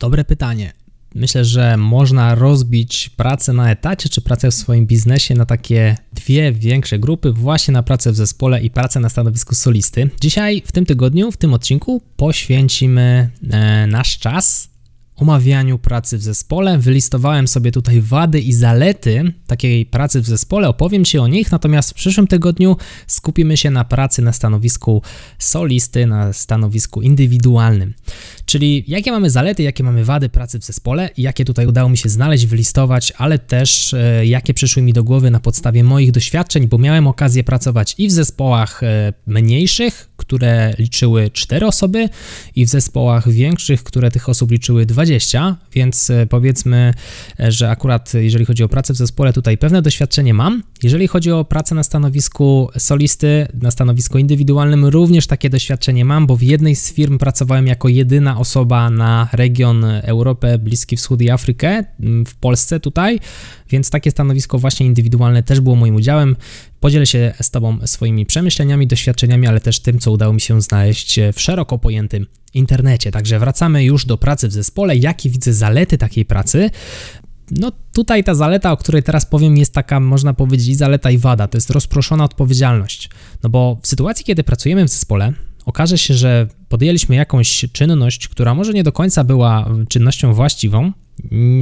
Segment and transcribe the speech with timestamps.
[0.00, 0.72] Dobre pytanie.
[1.14, 6.52] Myślę, że można rozbić pracę na etacie czy pracę w swoim biznesie na takie dwie
[6.52, 10.10] większe grupy, właśnie na pracę w zespole i pracę na stanowisku solisty.
[10.20, 14.68] Dzisiaj, w tym tygodniu, w tym odcinku poświęcimy e, nasz czas
[15.18, 16.78] omawianiu pracy w zespole.
[16.78, 21.90] Wylistowałem sobie tutaj wady i zalety takiej pracy w zespole, opowiem Ci o nich, natomiast
[21.90, 25.02] w przyszłym tygodniu skupimy się na pracy na stanowisku
[25.38, 27.94] solisty, na stanowisku indywidualnym.
[28.48, 32.08] Czyli jakie mamy zalety, jakie mamy wady pracy w zespole, jakie tutaj udało mi się
[32.08, 36.78] znaleźć, wylistować, ale też e, jakie przyszły mi do głowy na podstawie moich doświadczeń, bo
[36.78, 42.08] miałem okazję pracować i w zespołach e, mniejszych, które liczyły 4 osoby,
[42.56, 46.94] i w zespołach większych, które tych osób liczyły 20, więc e, powiedzmy,
[47.38, 50.62] że akurat jeżeli chodzi o pracę w zespole, tutaj pewne doświadczenie mam.
[50.82, 56.36] Jeżeli chodzi o pracę na stanowisku solisty, na stanowisku indywidualnym, również takie doświadczenie mam, bo
[56.36, 61.84] w jednej z firm pracowałem jako jedyna osoba na region Europę, Bliski Wschód i Afrykę,
[62.00, 63.20] mm, w Polsce tutaj,
[63.70, 66.36] więc takie stanowisko właśnie indywidualne też było moim udziałem.
[66.80, 71.20] Podzielę się z Tobą swoimi przemyśleniami, doświadczeniami, ale też tym, co udało mi się znaleźć
[71.32, 73.10] w szeroko pojętym internecie.
[73.10, 74.96] Także wracamy już do pracy w zespole.
[74.96, 76.70] Jakie widzę zalety takiej pracy?
[77.50, 81.48] No tutaj ta zaleta, o której teraz powiem, jest taka, można powiedzieć, zaleta i wada.
[81.48, 83.10] To jest rozproszona odpowiedzialność.
[83.42, 85.32] No bo w sytuacji, kiedy pracujemy w zespole,
[85.66, 90.92] okaże się, że podjęliśmy jakąś czynność, która może nie do końca była czynnością właściwą,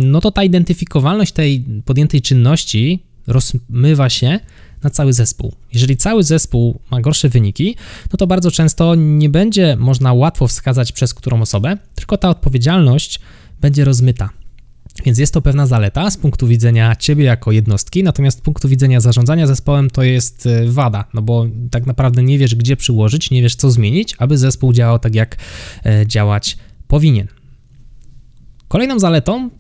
[0.03, 4.41] no to ta identyfikowalność tej podjętej czynności rozmywa się
[4.83, 5.53] na cały zespół.
[5.73, 7.77] Jeżeli cały zespół ma gorsze wyniki,
[8.13, 13.21] no to bardzo często nie będzie można łatwo wskazać przez którą osobę, tylko ta odpowiedzialność
[13.61, 14.31] będzie rozmyta.
[15.05, 19.01] Więc jest to pewna zaleta z punktu widzenia ciebie jako jednostki, natomiast z punktu widzenia
[19.01, 23.43] zarządzania zespołem to jest y, wada, no bo tak naprawdę nie wiesz, gdzie przyłożyć, nie
[23.43, 25.37] wiesz, co zmienić, aby zespół działał tak, jak
[25.85, 26.59] e, działać
[26.89, 27.27] powinien.
[28.69, 29.51] Kolejną zaletą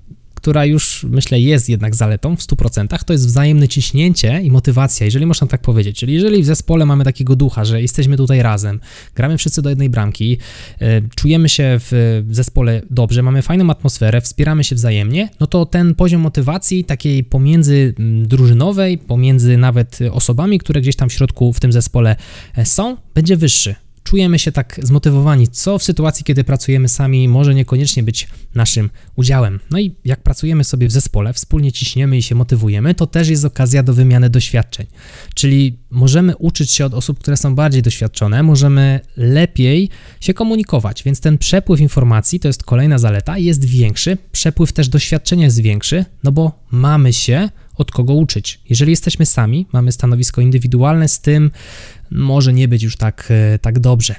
[0.47, 5.27] która już myślę jest jednak zaletą w 100%, to jest wzajemne ciśnięcie i motywacja, jeżeli
[5.27, 5.99] można tak powiedzieć.
[5.99, 8.81] Czyli jeżeli w zespole mamy takiego ducha, że jesteśmy tutaj razem,
[9.15, 10.39] gramy wszyscy do jednej bramki,
[10.81, 15.95] e, czujemy się w zespole dobrze, mamy fajną atmosferę, wspieramy się wzajemnie, no to ten
[15.95, 21.61] poziom motywacji takiej pomiędzy mm, drużynowej, pomiędzy nawet osobami, które gdzieś tam w środku w
[21.61, 22.17] tym zespole
[22.57, 27.55] e, są, będzie wyższy czujemy się tak zmotywowani, co w sytuacji, kiedy pracujemy sami, może
[27.55, 29.61] niekoniecznie być naszym udziałem.
[29.71, 33.45] No i jak pracujemy sobie w zespole, wspólnie ciśniemy i się motywujemy, to też jest
[33.45, 34.87] okazja do wymiany doświadczeń.
[35.35, 39.91] Czyli możemy uczyć się od osób, które są bardziej doświadczone, możemy lepiej
[40.21, 45.45] się komunikować, więc ten przepływ informacji to jest kolejna zaleta, jest większy, przepływ też doświadczenia
[45.45, 48.61] jest większy, no bo mamy się od kogo uczyć.
[48.71, 51.51] Jeżeli jesteśmy sami, mamy stanowisko indywidualne, z tym
[52.11, 54.15] może nie być już tak, e, tak dobrze.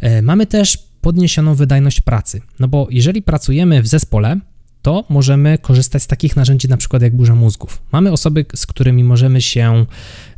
[0.00, 4.40] E, mamy też podniesioną wydajność pracy, no bo jeżeli pracujemy w zespole,
[4.82, 7.82] to możemy korzystać z takich narzędzi, na przykład jak burza mózgów.
[7.92, 9.86] Mamy osoby, z którymi możemy się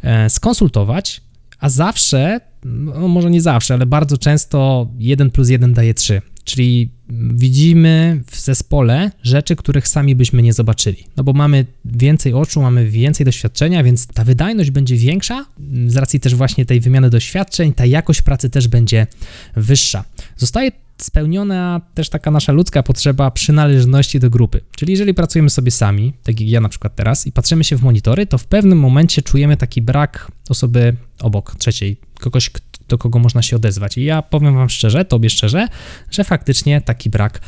[0.03, 1.23] e, skonsultować,
[1.61, 6.23] a zawsze, no może nie zawsze, ale bardzo często 1 plus 1 daje 3.
[6.45, 11.05] Czyli widzimy w zespole rzeczy, których sami byśmy nie zobaczyli.
[11.17, 15.47] No bo mamy więcej oczu, mamy więcej doświadczenia, więc ta wydajność będzie większa.
[15.87, 19.07] Z racji też właśnie tej wymiany doświadczeń, ta jakość pracy też będzie
[19.57, 20.05] wyższa.
[20.37, 24.61] Zostaje spełniona też taka nasza ludzka potrzeba przynależności do grupy.
[24.77, 27.83] Czyli jeżeli pracujemy sobie sami, tak jak ja na przykład teraz, i patrzymy się w
[27.83, 32.51] monitory, to w pewnym momencie czujemy taki brak osoby obok, trzeciej, kogoś,
[32.89, 33.99] do kogo można się odezwać.
[33.99, 35.69] I ja powiem Wam szczerze, Tobie szczerze,
[36.11, 37.41] że faktycznie taki brak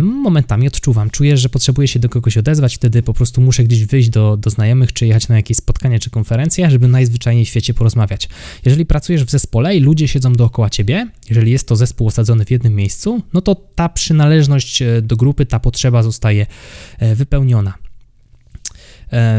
[0.00, 1.10] momentami odczuwam.
[1.10, 4.50] Czuję, że potrzebuję się do kogoś odezwać, wtedy po prostu muszę gdzieś wyjść do, do
[4.50, 8.28] znajomych, czy jechać na jakieś spotkanie, czy konferencję, żeby najzwyczajniej w świecie porozmawiać.
[8.64, 12.50] Jeżeli pracujesz w zespole i ludzie siedzą dookoła Ciebie, jeżeli jest to zespół osadzony w
[12.50, 16.46] jednym miejscu, no to ta przynależność e, do grupy, ta potrzeba zostaje
[16.98, 17.74] e, wypełniona.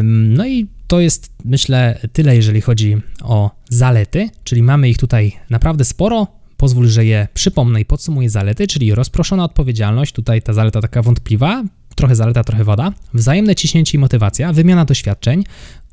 [0.03, 5.85] No i to jest, myślę, tyle, jeżeli chodzi o zalety, czyli mamy ich tutaj naprawdę
[5.85, 6.27] sporo.
[6.57, 11.63] Pozwól, że je przypomnę i podsumuję zalety, czyli rozproszona odpowiedzialność, tutaj ta zaleta taka wątpliwa,
[11.95, 15.43] trochę zaleta, trochę woda, wzajemne ciśnięcie i motywacja, wymiana doświadczeń,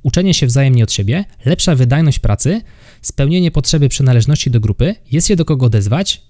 [0.03, 2.61] uczenie się wzajemnie od siebie, lepsza wydajność pracy,
[3.03, 6.23] spełnienie potrzeby przynależności do grupy, jest się do kogo odezwać,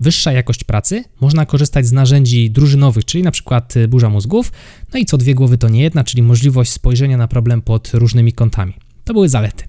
[0.00, 4.52] wyższa jakość pracy, można korzystać z narzędzi drużynowych, czyli na przykład y, burza mózgów,
[4.92, 8.32] no i co dwie głowy to nie jedna, czyli możliwość spojrzenia na problem pod różnymi
[8.32, 8.74] kątami.
[9.04, 9.64] To były zalety.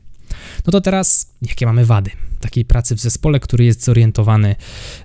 [0.67, 2.11] No to teraz, jakie mamy wady
[2.41, 4.55] takiej pracy w zespole, który jest zorientowany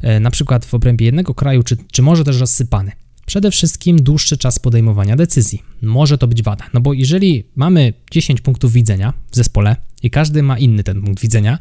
[0.03, 2.93] e, na przykład w obrębie jednego kraju, czy, czy może też rozsypany?
[3.31, 5.63] Przede wszystkim dłuższy czas podejmowania decyzji.
[5.83, 10.43] Może to być wada, no bo jeżeli mamy 10 punktów widzenia w zespole i każdy
[10.43, 11.59] ma inny ten punkt widzenia,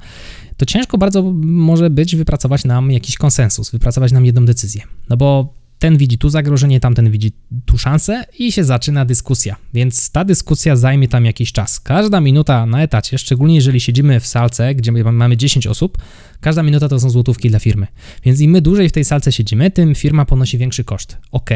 [0.57, 4.81] to ciężko bardzo może być wypracować nam jakiś konsensus, wypracować nam jedną decyzję.
[5.10, 7.31] No bo ten widzi tu zagrożenie, tamten widzi
[7.66, 9.56] tu szansę i się zaczyna dyskusja.
[9.74, 11.80] Więc ta dyskusja zajmie tam jakiś czas.
[11.80, 15.98] Każda minuta na etacie, szczególnie jeżeli siedzimy w salce, gdzie mamy 10 osób,
[16.42, 17.88] każda minuta to są złotówki dla firmy.
[18.24, 21.18] Więc im my dłużej w tej salce siedzimy, tym firma ponosi większy koszt.
[21.31, 21.50] Ok,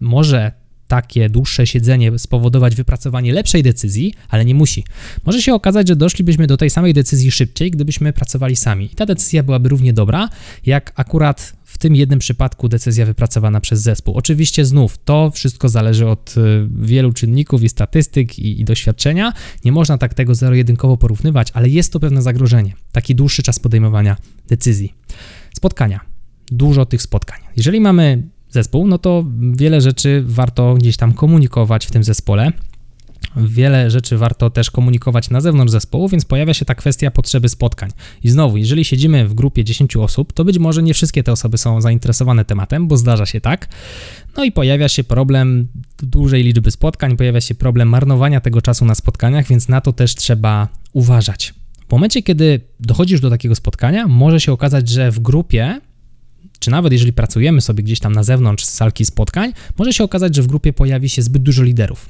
[0.00, 0.52] może
[0.90, 4.84] takie dłuższe siedzenie spowodować wypracowanie lepszej decyzji, ale nie musi.
[5.24, 8.84] Może się okazać, że doszlibyśmy do tej samej decyzji szybciej, gdybyśmy pracowali sami.
[8.84, 10.28] I ta decyzja byłaby równie dobra,
[10.66, 14.14] jak akurat w tym jednym przypadku decyzja wypracowana przez zespół.
[14.14, 19.32] Oczywiście znów to wszystko zależy od y, wielu czynników i statystyk i, i doświadczenia.
[19.64, 22.72] Nie można tak tego zero-jedynkowo porównywać, ale jest to pewne zagrożenie.
[22.92, 24.16] Taki dłuższy czas podejmowania
[24.48, 24.94] decyzji.
[25.56, 26.00] Spotkania.
[26.52, 27.40] Dużo tych spotkań.
[27.56, 32.52] Jeżeli mamy zespół, no to wiele rzeczy warto gdzieś tam komunikować w tym zespole.
[33.36, 37.90] Wiele rzeczy warto też komunikować na zewnątrz zespołu, więc pojawia się ta kwestia potrzeby spotkań.
[38.24, 41.58] I znowu, jeżeli siedzimy w grupie 10 osób, to być może nie wszystkie te osoby
[41.58, 43.68] są zainteresowane tematem, bo zdarza się tak.
[44.36, 45.68] No i pojawia się problem
[46.02, 50.14] dużej liczby spotkań, pojawia się problem marnowania tego czasu na spotkaniach, więc na to też
[50.14, 51.54] trzeba uważać.
[51.88, 55.80] W momencie, kiedy dochodzisz do takiego spotkania, może się okazać, że w grupie
[56.60, 60.36] czy nawet jeżeli pracujemy sobie gdzieś tam na zewnątrz z salki spotkań, może się okazać,
[60.36, 62.08] że w grupie pojawi się zbyt dużo liderów.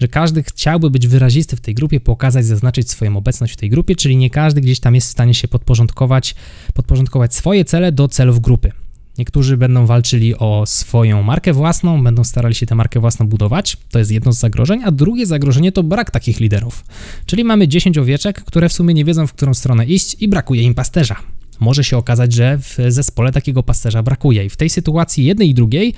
[0.00, 3.96] Że każdy chciałby być wyrazisty w tej grupie, pokazać, zaznaczyć swoją obecność w tej grupie,
[3.96, 6.34] czyli nie każdy gdzieś tam jest w stanie się podporządkować,
[6.74, 8.72] podporządkować swoje cele do celów grupy.
[9.18, 13.76] Niektórzy będą walczyli o swoją markę własną, będą starali się tę markę własną budować.
[13.90, 16.84] To jest jedno z zagrożeń, a drugie zagrożenie to brak takich liderów.
[17.26, 20.62] Czyli mamy 10 owieczek, które w sumie nie wiedzą, w którą stronę iść i brakuje
[20.62, 21.16] im pasterza
[21.60, 24.44] może się okazać, że w zespole takiego pasterza brakuje.
[24.44, 25.94] I w tej sytuacji jednej i drugiej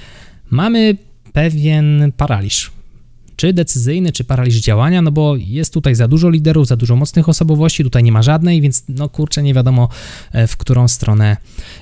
[0.50, 0.96] mamy
[1.32, 2.70] pewien paraliż.
[3.36, 7.28] Czy decyzyjny, czy paraliż działania, no bo jest tutaj za dużo liderów, za dużo mocnych
[7.28, 9.88] osobowości, tutaj nie ma żadnej, więc no kurczę, nie wiadomo
[10.32, 11.36] e, w którą stronę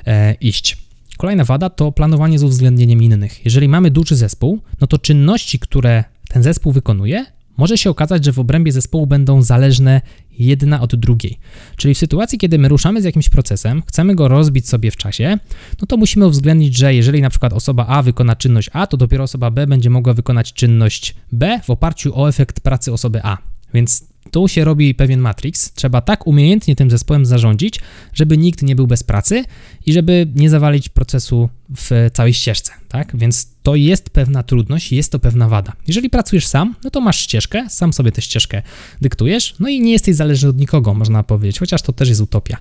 [0.06, 0.76] e, iść.
[1.18, 3.44] Kolejna wada to planowanie z uwzględnieniem innych.
[3.44, 8.32] Jeżeli mamy duży zespół, no to czynności, które ten zespół wykonuje, może się okazać, że
[8.32, 10.00] w obrębie zespołu będą zależne
[10.38, 11.38] jedna od drugiej.
[11.76, 15.38] Czyli w sytuacji, kiedy my ruszamy z jakimś procesem, chcemy go rozbić sobie w czasie,
[15.80, 19.24] no to musimy uwzględnić, że jeżeli na przykład osoba A wykona czynność A, to dopiero
[19.24, 23.53] osoba B będzie mogła wykonać czynność B w oparciu o efekt pracy osoby A.
[23.74, 25.72] Więc tu się robi pewien matrix.
[25.72, 27.80] Trzeba tak umiejętnie tym zespołem zarządzić,
[28.12, 29.44] żeby nikt nie był bez pracy
[29.86, 33.16] i żeby nie zawalić procesu w całej ścieżce, tak?
[33.16, 35.72] Więc to jest pewna trudność, jest to pewna wada.
[35.86, 38.62] Jeżeli pracujesz sam, no to masz ścieżkę, sam sobie tę ścieżkę
[39.00, 42.56] dyktujesz, no i nie jesteś zależny od nikogo, można powiedzieć, chociaż to też jest utopia,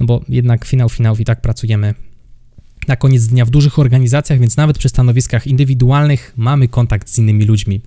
[0.00, 1.94] no bo jednak finał finałów i tak pracujemy
[2.88, 7.44] na koniec dnia w dużych organizacjach, więc nawet przy stanowiskach indywidualnych mamy kontakt z innymi
[7.44, 7.80] ludźmi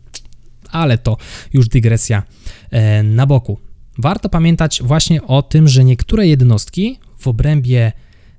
[0.71, 1.17] ale to
[1.53, 2.23] już dygresja
[2.71, 3.59] e, na boku.
[3.97, 7.91] Warto pamiętać właśnie o tym, że niektóre jednostki w obrębie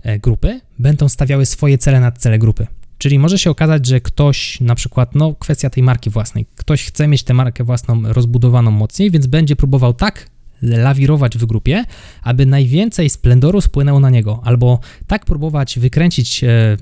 [0.03, 2.67] e, grupy będą stawiały swoje cele nad cele grupy.
[2.99, 7.09] Czyli może się okazać, że ktoś, na przykład, no kwestia tej marki własnej, ktoś chce
[7.09, 10.31] mieć tę markę własną rozbudowaną mocniej, więc będzie próbował tak
[10.63, 11.85] lawirować w grupie,
[12.23, 16.77] aby najwięcej splendoru spłynęło na niego, albo tak próbować wykręcić e,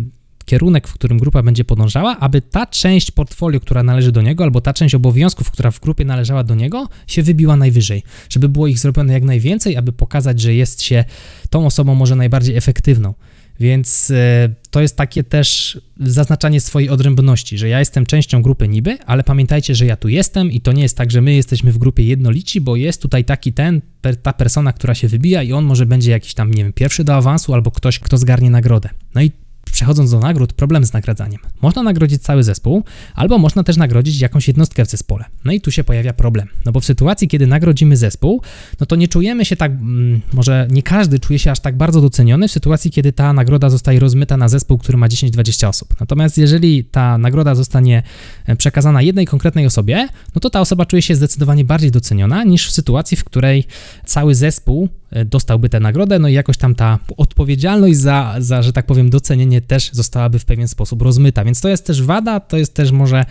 [0.49, 4.61] kierunek, w którym grupa będzie podążała, aby ta część portfolio, która należy do niego, albo
[4.61, 8.79] ta część obowiązków, która w grupie należała do niego, się wybiła najwyżej, żeby było ich
[8.79, 11.05] zrobione jak najwięcej, aby pokazać, że jest się
[11.51, 13.15] tą osobą może najbardziej efektywną.
[13.61, 18.99] Więc e, to jest takie też zaznaczanie swojej odrębności, że ja jestem częścią grupy niby,
[19.07, 21.79] ale pamiętajcie, że ja tu jestem i to nie jest tak, że my jesteśmy w
[21.79, 23.81] grupie jednolici, bo jest tutaj taki ten,
[24.23, 27.15] ta persona, która się wybija i on może będzie jakiś tam, nie wiem, pierwszy do
[27.15, 28.89] awansu albo ktoś, kto zgarnie nagrodę.
[29.15, 29.31] No i
[29.73, 31.41] Przechodząc do nagród, problem z nagradzaniem.
[31.63, 32.85] Można nagrodzić cały zespół,
[33.15, 35.25] albo można też nagrodzić jakąś jednostkę w zespole.
[35.45, 36.49] No i tu się pojawia problem.
[36.65, 38.43] No bo w sytuacji, kiedy nagrodzimy zespół,
[38.81, 42.01] no to nie czujemy się tak, mm, może nie każdy czuje się aż tak bardzo
[42.01, 45.95] doceniony w sytuacji, kiedy ta nagroda zostaje rozmyta na zespół, który ma 10-20 osób.
[46.01, 48.03] Natomiast jeżeli ta nagroda zostanie
[48.47, 52.69] e, przekazana jednej konkretnej osobie, no to ta osoba czuje się zdecydowanie bardziej doceniona niż
[52.69, 53.67] w sytuacji, w której
[54.05, 54.89] cały zespół
[55.25, 59.61] dostałby tę nagrodę, no i jakoś tam ta odpowiedzialność za, za że tak powiem, docenienie
[59.61, 61.45] też zostałaby w pewien sposób rozmyta.
[61.45, 63.25] Więc to jest też wada, to jest też może,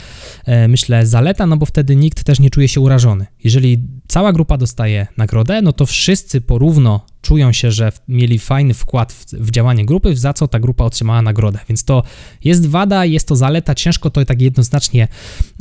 [0.46, 3.26] e, myślę, zaleta, no bo wtedy nikt też nie czuje się urażony.
[3.44, 9.14] Jeżeli cała grupa dostaje nagrodę, no to wszyscy porówno czują się, że mieli fajny wkład
[9.14, 11.60] w, w, działanie grupy, za co ta grupa otrzymała nagrodę.
[11.70, 12.04] Więc to
[12.44, 15.08] jest wada, jest to zaleta, ciężko to tak jednoznacznie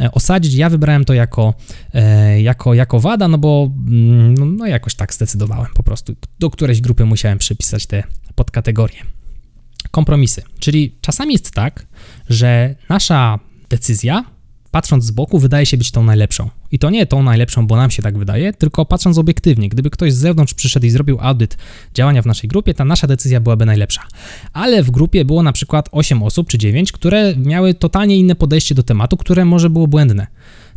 [0.00, 0.54] e, osadzić.
[0.54, 1.54] Ja wybrałem to jako,
[1.94, 6.14] e, jako, jako wada, no bo mm, no, no jakoś tak zdecydowałem po prostu.
[6.38, 8.02] Do którejś grupy musiałem przypisać te
[8.34, 8.98] podkategorie.
[9.90, 11.86] Kompromisy, czyli czasami jest tak,
[12.28, 14.24] że nasza decyzja
[14.70, 16.50] patrząc z boku, wydaje się być tą najlepszą.
[16.72, 19.68] I to nie tą najlepszą, bo nam się tak wydaje, tylko patrząc obiektywnie.
[19.68, 21.58] Gdyby ktoś z zewnątrz przyszedł i zrobił audyt
[21.94, 24.02] działania w naszej grupie, ta nasza decyzja byłaby najlepsza.
[24.52, 28.74] Ale w grupie było na przykład 8 osób czy 9, które miały totalnie inne podejście
[28.74, 30.26] do tematu, które może było błędne.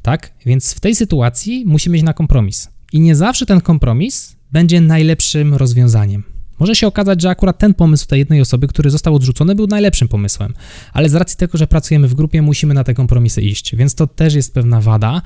[0.01, 0.33] Tak?
[0.45, 2.69] Więc w tej sytuacji musimy iść na kompromis.
[2.93, 6.23] I nie zawsze ten kompromis będzie najlepszym rozwiązaniem.
[6.59, 10.07] Może się okazać, że akurat ten pomysł tej jednej osoby, który został odrzucony, był najlepszym
[10.07, 10.53] pomysłem,
[10.93, 14.07] ale z racji tego, że pracujemy w grupie, musimy na te kompromisy iść, więc to
[14.07, 15.21] też jest pewna wada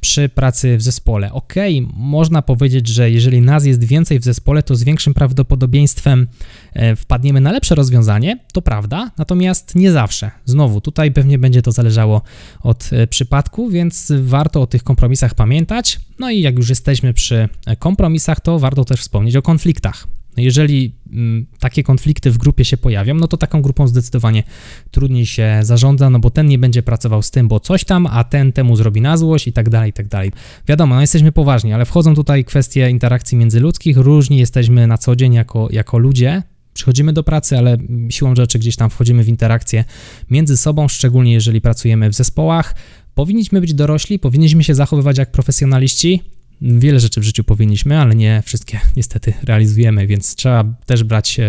[0.00, 1.32] przy pracy w zespole.
[1.32, 1.54] Ok,
[1.96, 6.26] można powiedzieć, że jeżeli nas jest więcej w zespole, to z większym prawdopodobieństwem
[6.72, 10.30] e, wpadniemy na lepsze rozwiązanie, to prawda, natomiast nie zawsze.
[10.44, 12.22] Znowu, tutaj pewnie będzie to zależało
[12.60, 16.00] od e, przypadku, więc warto o tych kompromisach pamiętać.
[16.18, 20.06] No i jak już jesteśmy przy e, kompromisach, to warto też wspomnieć o konfliktach.
[20.36, 24.42] Jeżeli mm, takie konflikty w grupie się pojawią, no to taką grupą zdecydowanie
[24.90, 28.24] trudniej się zarządza, no bo ten nie będzie pracował z tym, bo coś tam, a
[28.24, 30.32] ten temu zrobi na złość i tak dalej, i tak dalej.
[30.68, 35.34] Wiadomo, no jesteśmy poważni, ale wchodzą tutaj kwestie interakcji międzyludzkich, różni jesteśmy na co dzień
[35.34, 36.42] jako, jako ludzie,
[36.76, 37.76] przychodzimy do pracy, ale
[38.10, 39.84] siłą rzeczy gdzieś tam wchodzimy w interakcję
[40.30, 42.74] między sobą, szczególnie jeżeli pracujemy w zespołach.
[43.14, 46.22] Powinniśmy być dorośli, powinniśmy się zachowywać jak profesjonaliści,
[46.60, 51.44] Wiele rzeczy w życiu powinniśmy, ale nie wszystkie niestety realizujemy, więc trzeba też brać e,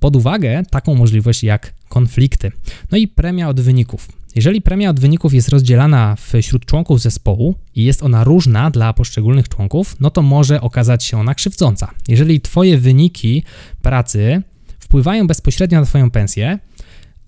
[0.00, 2.52] pod uwagę taką możliwość jak konflikty.
[2.90, 4.08] No i premia od wyników.
[4.34, 9.48] Jeżeli premia od wyników jest rozdzielana wśród członków zespołu i jest ona różna dla poszczególnych
[9.48, 11.90] członków, no to może okazać się ona krzywdząca.
[12.08, 13.42] Jeżeli Twoje wyniki
[13.82, 14.42] pracy
[14.78, 16.58] wpływają bezpośrednio na Twoją pensję,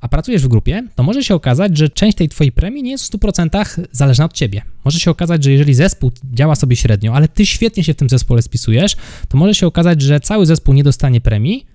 [0.00, 3.04] a pracujesz w grupie, to może się okazać, że część tej twojej premii nie jest
[3.04, 4.62] w 100% zależna od ciebie.
[4.84, 8.08] Może się okazać, że jeżeli zespół działa sobie średnio, ale ty świetnie się w tym
[8.08, 8.96] zespole spisujesz,
[9.28, 11.66] to może się okazać, że cały zespół nie dostanie premii,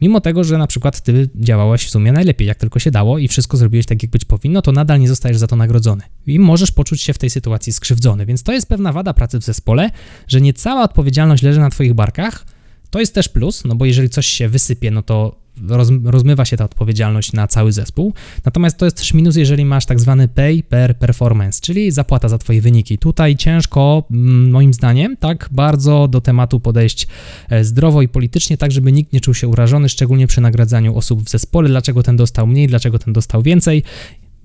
[0.00, 3.28] mimo tego, że na przykład ty działałeś w sumie najlepiej, jak tylko się dało i
[3.28, 6.02] wszystko zrobiłeś tak, jak być powinno, to nadal nie zostajesz za to nagrodzony.
[6.26, 8.26] I możesz poczuć się w tej sytuacji skrzywdzony.
[8.26, 9.90] Więc to jest pewna wada pracy w zespole,
[10.28, 12.46] że nie cała odpowiedzialność leży na twoich barkach.
[12.90, 16.56] To jest też plus, no bo jeżeli coś się wysypie, no to roz, rozmywa się
[16.56, 18.12] ta odpowiedzialność na cały zespół.
[18.44, 22.38] Natomiast to jest też minus, jeżeli masz tak zwany pay per performance, czyli zapłata za
[22.38, 22.98] Twoje wyniki.
[22.98, 27.06] Tutaj ciężko, mm, moim zdaniem, tak bardzo do tematu podejść
[27.48, 31.22] e, zdrowo i politycznie, tak żeby nikt nie czuł się urażony, szczególnie przy nagradzaniu osób
[31.22, 33.82] w zespole, dlaczego ten dostał mniej, dlaczego ten dostał więcej.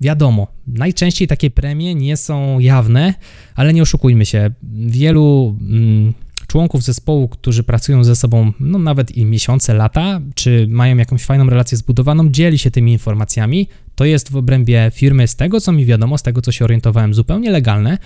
[0.00, 3.14] Wiadomo, najczęściej takie premie nie są jawne,
[3.54, 4.50] ale nie oszukujmy się.
[4.86, 5.56] Wielu.
[5.60, 6.12] Mm,
[6.52, 11.50] członków zespołu, którzy pracują ze sobą no, nawet i miesiące, lata, czy mają jakąś fajną
[11.50, 13.68] relację zbudowaną, dzieli się tymi informacjami.
[13.94, 17.14] To jest w obrębie firmy, z tego co mi wiadomo, z tego co się orientowałem,
[17.14, 17.98] zupełnie legalne.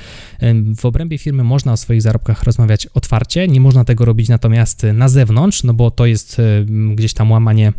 [0.76, 5.08] W obrębie firmy można o swoich zarobkach rozmawiać otwarcie, nie można tego robić natomiast na
[5.08, 6.42] zewnątrz, no bo to jest
[6.94, 7.72] gdzieś tam łamanie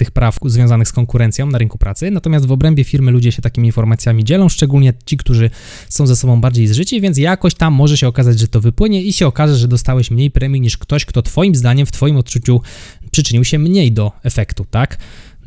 [0.00, 3.68] tych praw związanych z konkurencją na rynku pracy, natomiast w obrębie firmy ludzie się takimi
[3.68, 5.50] informacjami dzielą, szczególnie ci, którzy
[5.88, 9.12] są ze sobą bardziej zżyci, więc jakoś tam może się okazać, że to wypłynie i
[9.12, 12.60] się okaże, że dostałeś mniej premii niż ktoś, kto twoim zdaniem, w twoim odczuciu
[13.10, 14.98] przyczynił się mniej do efektu, tak?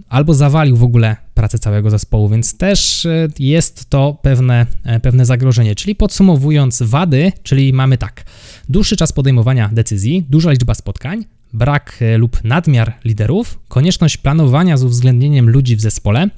[0.09, 5.25] Albo zawalił w ogóle pracę całego zespołu, więc też e, jest to pewne, e, pewne
[5.25, 5.75] zagrożenie.
[5.75, 8.25] Czyli podsumowując, wady, czyli mamy tak:
[8.69, 14.83] dłuższy czas podejmowania decyzji, duża liczba spotkań, brak e, lub nadmiar liderów, konieczność planowania z
[14.83, 16.29] uwzględnieniem ludzi w zespole,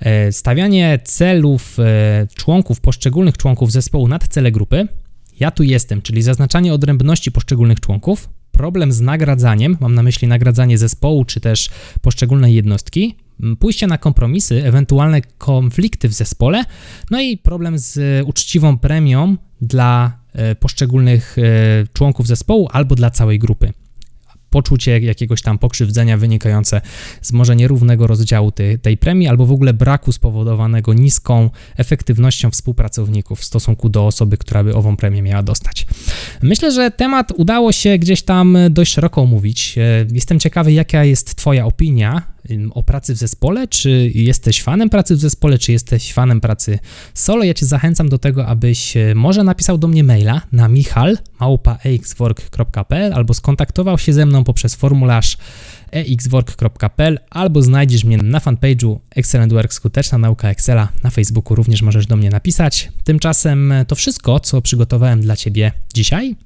[0.00, 4.88] e, stawianie celów e, członków, poszczególnych członków zespołu nad cele grupy.
[5.40, 10.78] Ja tu jestem, czyli zaznaczanie odrębności poszczególnych członków, problem z nagradzaniem, mam na myśli nagradzanie
[10.78, 11.70] zespołu czy też
[12.00, 13.16] poszczególnej jednostki,
[13.58, 16.64] pójście na kompromisy, ewentualne konflikty w zespole,
[17.10, 20.18] no i problem z uczciwą premią dla
[20.60, 21.36] poszczególnych
[21.92, 23.72] członków zespołu albo dla całej grupy
[24.54, 26.80] poczucie jakiegoś tam pokrzywdzenia wynikające
[27.22, 33.40] z może nierównego rozdziału tej, tej premii, albo w ogóle braku spowodowanego niską efektywnością współpracowników
[33.40, 35.86] w stosunku do osoby, która by ową premię miała dostać.
[36.42, 39.78] Myślę, że temat udało się gdzieś tam dość szeroko omówić.
[39.78, 42.33] E, jestem ciekawy, jaka jest Twoja opinia
[42.70, 46.78] o pracy w zespole, czy jesteś fanem pracy w zespole, czy jesteś fanem pracy
[47.14, 47.44] solo.
[47.44, 53.34] Ja Cię zachęcam do tego, abyś e, może napisał do mnie maila na michal.exwork.pl albo
[53.34, 55.36] skontaktował się ze mną poprzez formularz
[55.94, 62.06] exwork.pl albo znajdziesz mnie na fanpage'u Excellent Work Skuteczna Nauka Excela na Facebooku również możesz
[62.06, 62.92] do mnie napisać.
[63.04, 66.36] Tymczasem to wszystko, co przygotowałem dla Ciebie dzisiaj.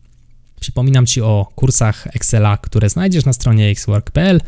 [0.60, 4.40] Przypominam Ci o kursach Excela, które znajdziesz na stronie xwork.pl.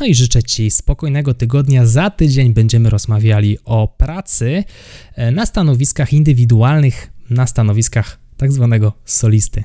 [0.00, 1.86] No i życzę Ci spokojnego tygodnia.
[1.86, 4.64] Za tydzień będziemy rozmawiali o pracy
[5.14, 9.64] e, na stanowiskach indywidualnych, na stanowiskach tak zwanego solisty.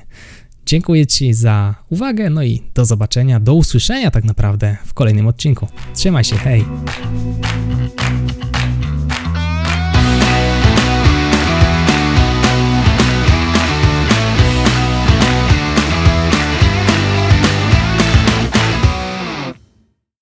[0.66, 5.66] Dziękuję Ci za uwagę, no i do zobaczenia, do usłyszenia tak naprawdę w kolejnym odcinku.
[5.94, 6.64] Trzymaj się, hej!